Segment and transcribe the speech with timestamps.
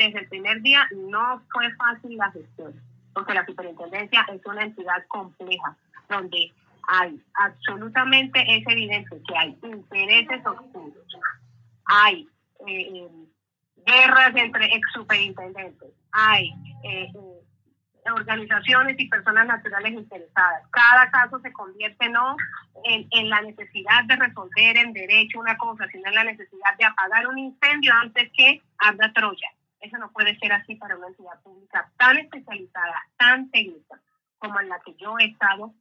[0.00, 2.74] desde el primer día no fue fácil la gestión,
[3.12, 5.76] porque la superintendencia es una entidad compleja,
[6.08, 6.52] donde
[6.88, 11.06] hay absolutamente, es evidente que hay intereses oscuros,
[11.84, 12.26] hay
[12.66, 13.08] eh, eh,
[13.84, 16.50] guerras entre ex superintendentes, hay
[16.82, 17.12] eh,
[18.10, 20.62] organizaciones y personas naturales interesadas.
[20.70, 22.36] Cada caso se convierte no
[22.84, 26.86] en, en, la necesidad de resolver en derecho una cosa, sino en la necesidad de
[26.86, 29.50] apagar un incendio antes que arda Troya.
[29.80, 34.00] Eso no puede ser así para una entidad pública tan especializada, tan técnica,
[34.38, 35.74] como en la que yo he estado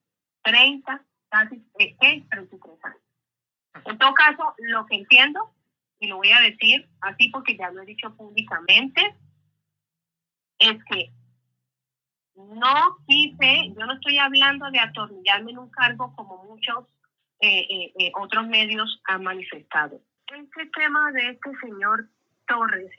[0.44, 3.02] 30, casi 33 años.
[3.86, 5.54] En todo caso, lo que entiendo,
[6.00, 9.16] y lo voy a decir así porque ya lo he dicho públicamente,
[10.60, 11.12] es que
[12.36, 16.86] no quise, yo no estoy hablando de atornillarme en un cargo como muchos
[17.42, 20.02] eh, eh, eh, otros medios han manifestado.
[20.28, 22.10] Este tema de este señor
[22.50, 22.92] Torres,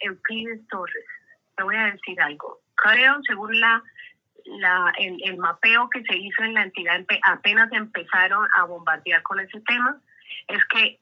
[0.00, 1.06] Euclides Torres,
[1.56, 2.60] te voy a decir algo.
[2.74, 3.82] Creo, según la,
[4.98, 9.98] el, mapeo que se hizo en la entidad, apenas empezaron a bombardear con ese tema,
[10.48, 11.00] es que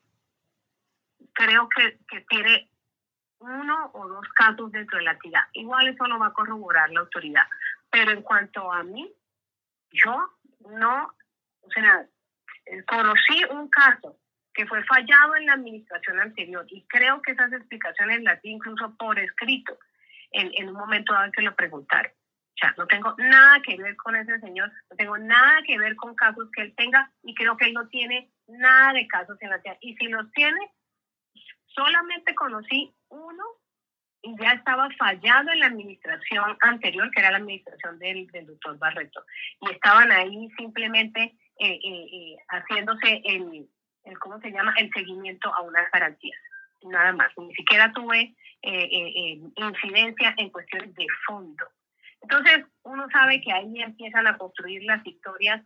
[1.32, 2.68] creo que, que tiene
[3.40, 5.42] uno o dos casos dentro de la entidad.
[5.54, 7.46] Igual eso lo va a corroborar la autoridad.
[7.90, 9.10] Pero en cuanto a mí,
[9.90, 10.16] yo
[10.70, 11.12] no,
[11.62, 12.06] o sea,
[12.86, 14.16] conocí un caso
[14.54, 18.94] que fue fallado en la administración anterior y creo que esas explicaciones las di incluso
[18.96, 19.76] por escrito
[20.30, 22.12] en, en un momento dado que lo preguntaron.
[22.12, 25.96] O sea, no tengo nada que ver con ese señor, no tengo nada que ver
[25.96, 29.50] con casos que él tenga y creo que él no tiene nada de casos en
[29.50, 29.76] la ciudad.
[29.80, 30.60] Y si los tiene,
[31.66, 33.44] solamente conocí uno
[34.22, 38.78] y ya estaba fallado en la administración anterior, que era la administración del, del doctor
[38.78, 39.24] Barreto.
[39.60, 43.68] Y estaban ahí simplemente eh, eh, eh, haciéndose el,
[44.04, 46.38] el, ¿cómo se llama?, el seguimiento a unas garantías.
[46.82, 47.32] Nada más.
[47.36, 48.34] Ni siquiera tuve
[49.56, 51.66] incidencia en cuestiones de fondo.
[52.20, 55.62] Entonces, uno sabe que ahí empiezan a construir las historias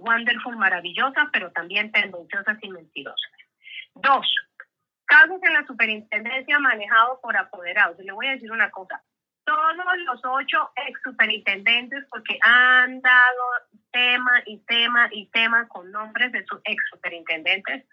[0.00, 3.32] wonderful, maravillosas, pero también tendenciosas y mentirosas.
[3.94, 4.26] Dos,
[5.04, 7.98] casos en la superintendencia manejados por apoderados.
[7.98, 9.02] Le voy a decir una cosa.
[9.44, 9.76] Todos
[10.06, 13.42] los ocho ex superintendentes, porque han dado
[13.90, 17.84] tema y tema y tema con nombres de sus ex superintendentes,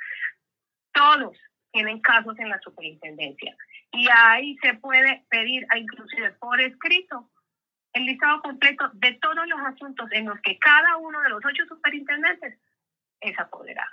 [0.94, 1.38] todos
[1.72, 3.56] tienen casos en la superintendencia.
[3.92, 7.30] Y ahí se puede pedir, inclusive por escrito,
[7.94, 11.66] el listado completo de todos los asuntos en los que cada uno de los ocho
[11.68, 12.59] superintendentes
[13.22, 13.90] es apoderado.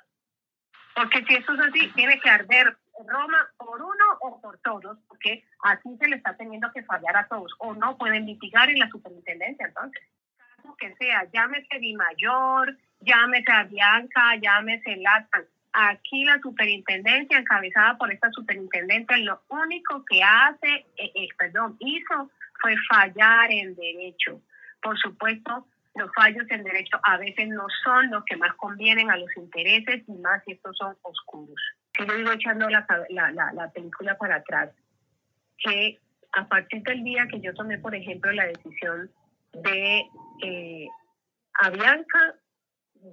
[0.95, 5.45] Porque si eso es así, tiene que arder Roma por uno o por todos, porque
[5.63, 8.89] así se le está teniendo que fallar a todos, o no pueden litigar en la
[8.89, 10.03] superintendencia, entonces.
[10.57, 15.45] Caso que sea, llámese Di Mayor, llámese a Bianca, llámese Latan.
[15.73, 22.31] Aquí la superintendencia, encabezada por esta superintendente, lo único que hace, eh, eh, perdón, hizo
[22.61, 24.41] fue fallar en derecho.
[24.81, 29.19] Por supuesto, los fallos en derecho a veces no son los que más convienen a
[29.19, 31.61] los intereses y más si estos son oscuros
[31.97, 34.71] si yo digo echando la, la, la, película para atrás,
[35.59, 35.99] que
[36.33, 39.11] a partir del día que yo tomé, por ejemplo, la decisión
[39.53, 40.05] de
[40.43, 40.89] eh,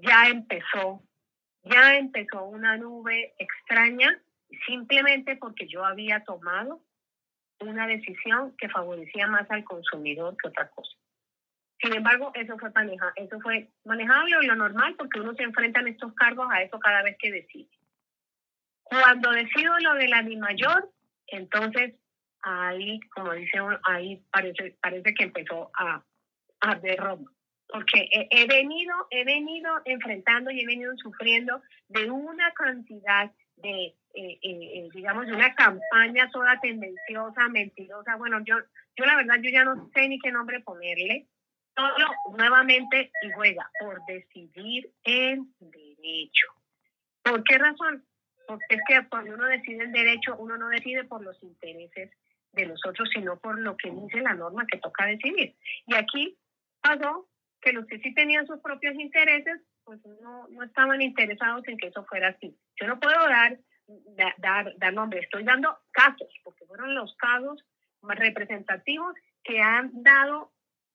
[0.02, 1.02] ya empezó,
[1.64, 4.20] ya empezó una nube extraña,
[4.68, 6.82] simplemente porque yo había tomado
[7.60, 10.92] una decisión que favorecía más al consumidor que otra cosa.
[11.82, 15.82] Sin embargo, eso fue, maneja, eso fue manejable o lo normal porque uno se enfrenta
[15.82, 17.70] en estos cargos a eso cada vez que decide.
[19.02, 20.90] Cuando decido lo de la mi mayor,
[21.28, 21.96] entonces
[22.42, 26.04] ahí, como dice uno, ahí parece, parece que empezó a,
[26.62, 27.32] a de Roma.
[27.68, 33.96] Porque he, venido, he venido enfrentando y he venido sufriendo de una cantidad de, eh,
[34.14, 38.16] eh, eh, digamos, una campaña toda tendenciosa, mentirosa.
[38.18, 38.58] Bueno, yo,
[38.96, 41.28] yo la verdad, yo ya no sé ni qué nombre ponerle.
[41.74, 41.90] Todo
[42.38, 46.48] nuevamente y juega por decidir en derecho.
[47.24, 48.06] ¿Por qué razón?
[48.48, 52.12] Porque es que cuando uno decide el derecho, uno no decide por los intereses
[52.54, 55.56] de los otros, sino por lo que dice la norma que toca decidir.
[55.88, 56.38] Y aquí
[56.82, 57.28] pasó
[57.62, 61.88] que los que sí tenían sus propios intereses, pues no, no estaban interesados en que
[61.88, 62.56] eso fuera así.
[62.80, 63.58] Yo no puedo dar,
[64.38, 67.64] dar, dar nombre, estoy dando casos, porque fueron los casos
[68.02, 70.52] más representativos que han dado,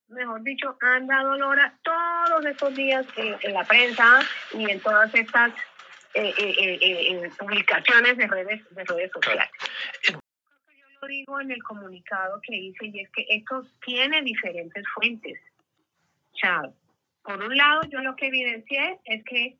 [0.07, 4.19] mejor dicho, han dado lora todos estos días en la prensa
[4.53, 5.51] y en todas estas
[6.13, 9.49] eh, eh, eh, publicaciones de redes, de redes sociales.
[10.03, 10.19] Yo
[11.01, 15.39] lo digo en el comunicado que hice y es que esto tiene diferentes fuentes.
[16.33, 16.61] O sea,
[17.23, 19.57] por un lado, yo lo que evidencié es que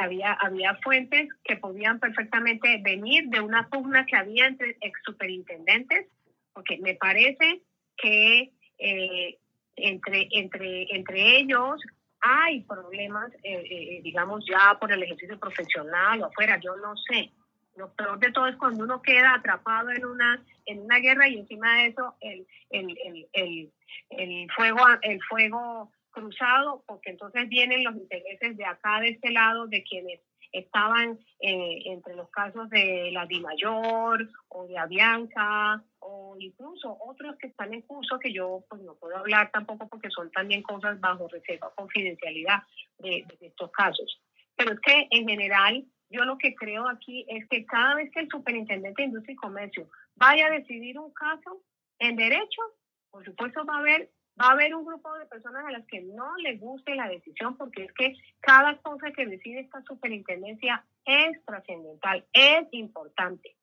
[0.00, 6.06] había, había fuentes que podían perfectamente venir de una pugna que había entre ex superintendentes
[6.54, 7.60] porque me parece
[7.96, 9.38] que eh,
[9.76, 11.82] entre, entre, entre ellos
[12.24, 17.30] hay problemas, eh, eh, digamos, ya por el ejercicio profesional o afuera, yo no sé.
[17.76, 21.38] Lo peor de todo es cuando uno queda atrapado en una, en una guerra y
[21.38, 23.72] encima de eso el, el, el, el,
[24.10, 29.66] el fuego, el fuego cruzado, porque entonces vienen los intereses de acá, de este lado,
[29.66, 30.20] de quienes
[30.54, 37.36] estaban eh, entre los casos de la Di Mayor o de Avianca o incluso otros
[37.38, 41.00] que están en curso que yo pues no puedo hablar tampoco porque son también cosas
[41.00, 42.62] bajo reserva confidencialidad
[42.98, 44.20] de, de estos casos.
[44.56, 48.20] Pero es que en general yo lo que creo aquí es que cada vez que
[48.20, 51.62] el superintendente de Industria y Comercio vaya a decidir un caso
[51.98, 52.62] en derecho,
[53.10, 54.10] por supuesto va a haber
[54.40, 57.56] va a haber un grupo de personas a las que no les guste la decisión
[57.56, 63.54] porque es que cada cosa que decide esta superintendencia es trascendental, es importante.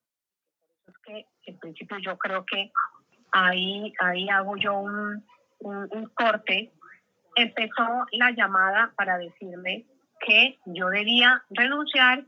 [0.88, 2.72] Es que en principio yo creo que
[3.32, 5.26] ahí, ahí hago yo un,
[5.60, 6.72] un, corte.
[7.36, 9.86] Empezó la llamada para decirme
[10.20, 12.26] que yo debía renunciar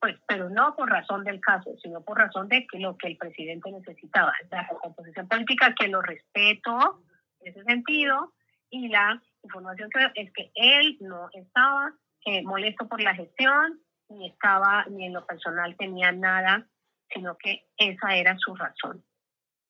[0.00, 3.16] pues, pero no por razón del caso, sino por razón de que lo que el
[3.16, 7.02] presidente necesitaba, la composición política, que lo respeto,
[7.48, 8.32] ese sentido.
[8.70, 11.92] Y la información que es que él no estaba
[12.24, 16.66] eh, molesto por la gestión, ni estaba, ni en lo personal tenía nada,
[17.10, 19.04] sino que esa era su razón.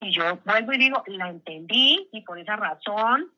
[0.01, 3.33] Y yo vuelvo y digo, la entendí y por esa razón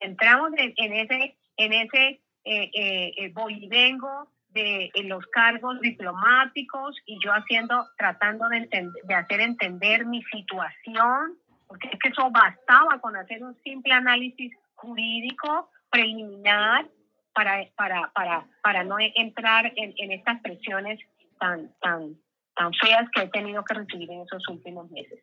[0.00, 6.96] entramos en, ese, en ese eh, eh, eh voy y vengo de los cargos diplomáticos
[7.06, 8.68] y yo haciendo, tratando de,
[9.04, 11.38] de hacer entender mi situación
[11.68, 16.88] porque es que eso bastaba con hacer un simple análisis jurídico preliminar
[17.34, 20.98] para, para, para, para no entrar en, en estas presiones
[21.38, 22.16] tan, tan,
[22.56, 25.22] tan feas que he tenido que recibir en esos últimos meses.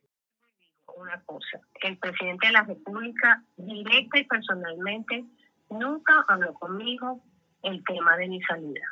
[0.95, 5.25] Una cosa, el presidente de la República, directa y personalmente,
[5.69, 7.21] nunca habló conmigo
[7.63, 8.85] el tema de mi salida.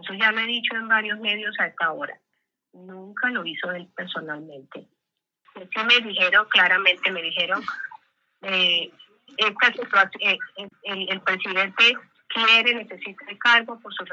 [0.00, 2.18] Eso ya lo he dicho en varios medios a esta hora.
[2.72, 4.86] Nunca lo hizo él personalmente
[5.54, 7.62] que me dijeron claramente, me dijeron,
[8.42, 8.90] eh,
[9.36, 10.38] esta situación, eh,
[10.84, 11.94] el, presidente
[12.28, 14.04] quiere, necesita el cargo por su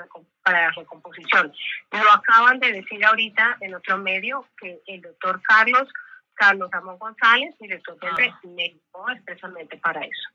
[0.44, 1.54] para la recomposición.
[1.92, 5.88] Lo acaban de decir ahorita en otro medio que el doctor Carlos,
[6.36, 8.40] Carlos Ramón González, director del ah.
[8.44, 8.80] me
[9.14, 10.30] expresamente para eso.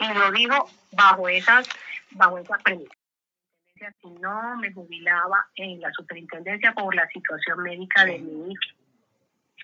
[0.00, 1.68] Y lo digo bajo esas,
[2.12, 2.92] bajo esa premisa.
[4.02, 8.62] Si no me jubilaba en la superintendencia por la situación médica de mi hijo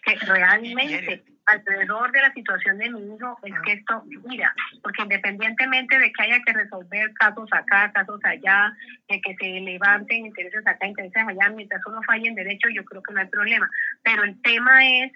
[0.02, 5.99] que realmente alrededor de la situación de mi hijo es que esto, mira, porque independientemente
[5.99, 8.75] de que haya que resolver casos acá, casos allá,
[9.08, 13.02] de que se levanten intereses acá, intereses allá, mientras uno falle en derecho, yo creo
[13.02, 13.69] que no hay problema.
[14.02, 15.12] Pero el tema es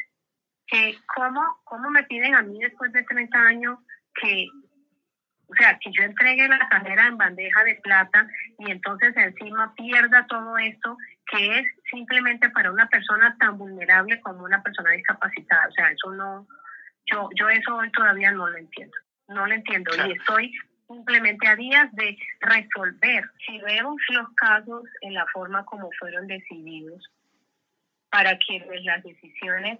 [0.66, 3.78] que cómo, cómo me piden a mí después de 30 años
[4.20, 4.46] que
[5.50, 8.28] o sea, que yo entregue la carrera en bandeja de plata
[8.58, 10.96] y entonces encima pierda todo esto
[11.30, 15.69] que es simplemente para una persona tan vulnerable como una persona discapacitada.
[15.69, 16.46] O sea, eso no,
[17.06, 18.96] yo, yo eso hoy todavía no lo entiendo.
[19.29, 20.52] No lo entiendo y estoy
[20.87, 23.25] simplemente a días de resolver.
[23.46, 27.05] Si vemos los casos en la forma como fueron decididos,
[28.11, 29.78] para quienes las decisiones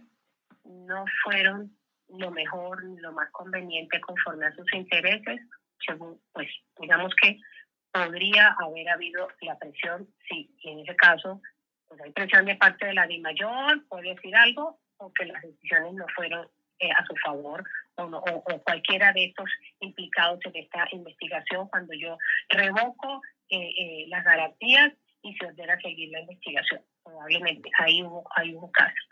[0.65, 1.75] no fueron
[2.09, 5.41] lo mejor, lo más conveniente conforme a sus intereses,
[5.85, 6.49] según, pues
[6.79, 7.39] digamos que
[7.93, 11.41] podría haber habido la presión, sí, y en ese caso,
[11.89, 15.95] pues hay presión de parte de la DIMAYOR, puede decir algo, o que las decisiones
[15.95, 16.47] no fueron
[16.81, 17.65] eh, a su favor,
[17.97, 22.17] o, o, cualquiera de estos implicados en esta investigación, cuando yo
[22.49, 24.93] revoco eh, eh, las garantías
[25.23, 26.81] y se ordena seguir la investigación.
[27.03, 29.09] Probablemente ahí hubo, ahí hubo casos.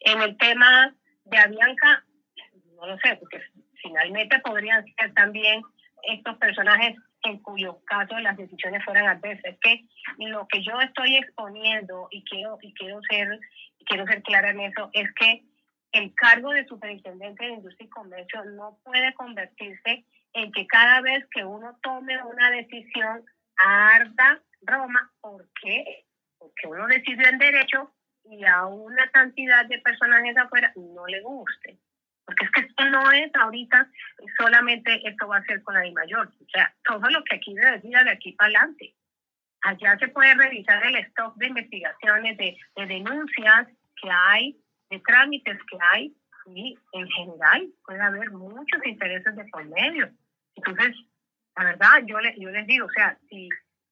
[0.00, 0.94] En el tema
[1.24, 2.04] de Avianca,
[2.76, 3.42] no lo sé, porque
[3.82, 5.62] finalmente podrían ser también
[6.04, 9.56] estos personajes en cuyo caso las decisiones fueran adversas.
[9.60, 9.86] que
[10.18, 13.38] lo que yo estoy exponiendo y quiero y quiero ser
[13.86, 15.42] quiero ser clara en eso es que
[15.92, 21.26] el cargo de superintendente de industria y comercio no puede convertirse en que cada vez
[21.32, 23.24] que uno tome una decisión
[23.56, 25.10] arda Roma.
[25.20, 26.06] ¿Por qué?
[26.38, 27.90] Porque uno decide en derecho
[28.24, 31.78] y a una cantidad de personajes afuera no le guste.
[32.30, 33.88] Porque es que esto no es ahorita
[34.38, 36.28] solamente esto va a ser con la de mayor.
[36.28, 38.94] O sea, todo lo que aquí debe decir de aquí para adelante.
[39.62, 43.66] Allá se puede revisar el stock de investigaciones, de, de denuncias
[44.00, 44.56] que hay,
[44.90, 46.14] de trámites que hay,
[46.46, 50.08] y en general puede haber muchos intereses de por medio.
[50.54, 50.96] Entonces,
[51.56, 53.48] la verdad, yo, le, yo les digo, o sea, si,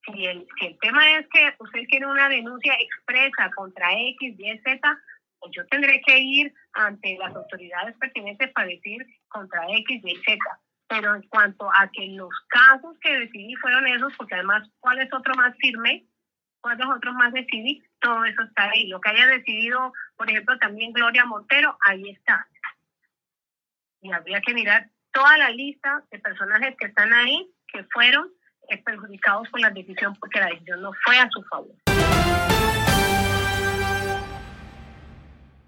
[0.07, 4.59] si, el, si el tema es que usted quiere una denuncia expresa contra X, Y,
[4.61, 4.81] Z,
[5.41, 10.39] pues yo tendré que ir ante las autoridades pertinentes para decir contra X, Y, Z.
[10.89, 15.13] Pero en cuanto a que los casos que decidí fueron esos, porque además, ¿cuál es
[15.13, 16.07] otro más firme?
[16.61, 17.83] ¿Cuáles otros más decidí?
[18.01, 18.87] Todo eso está ahí.
[18.89, 22.47] Lo que haya decidido, por ejemplo, también Gloria Montero, ahí está.
[24.01, 28.31] Y habría que mirar toda la lista de personajes que están ahí, que fueron
[28.85, 31.75] perjudicados por la decisión, porque la decisión no fue a su favor.